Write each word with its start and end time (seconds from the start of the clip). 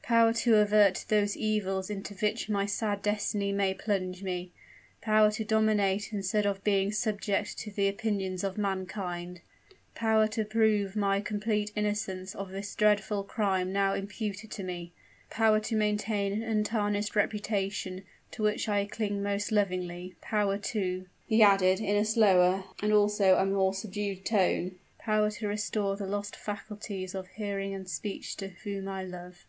_power 0.02 0.32
to 0.32 0.56
avert 0.56 1.04
those 1.06 1.36
evils 1.36 1.88
into 1.88 2.14
which 2.14 2.48
my 2.48 2.66
sad 2.66 3.00
destiny 3.00 3.52
may 3.52 3.72
plunge 3.72 4.24
me, 4.24 4.50
power 5.00 5.30
to 5.30 5.44
dominate 5.44 6.12
instead 6.12 6.44
of 6.44 6.64
being 6.64 6.90
subject 6.90 7.56
to 7.56 7.70
the 7.70 7.86
opinions 7.86 8.42
of 8.42 8.58
mankind, 8.58 9.40
power 9.94 10.26
to 10.26 10.44
prove 10.44 10.96
my 10.96 11.20
complete 11.20 11.70
innocence 11.76 12.34
of 12.34 12.50
the 12.50 12.68
dreadful 12.76 13.22
crime 13.22 13.72
now 13.72 13.94
imputed 13.94 14.50
to 14.50 14.64
me, 14.64 14.92
power 15.30 15.60
to 15.60 15.76
maintain 15.76 16.32
an 16.32 16.42
untarnished 16.42 17.14
reputation, 17.14 18.02
to 18.32 18.42
which 18.42 18.68
I 18.68 18.86
cling 18.86 19.22
most 19.22 19.52
lovingly, 19.52 20.16
power, 20.20 20.58
too," 20.58 21.06
he 21.24 21.40
added 21.40 21.78
in 21.78 21.94
a 21.94 22.04
slower 22.04 22.64
and 22.82 22.92
also 22.92 23.36
a 23.36 23.46
more 23.46 23.72
subdued 23.72 24.26
tone 24.26 24.74
"power 24.98 25.30
to 25.30 25.46
restore 25.46 25.94
the 25.96 26.08
lost 26.08 26.34
faculties 26.34 27.14
of 27.14 27.28
hearing 27.36 27.72
and 27.72 27.88
speech 27.88 28.34
to 28.38 28.48
her 28.48 28.54
whom 28.64 28.88
I 28.88 29.04
love." 29.04 29.46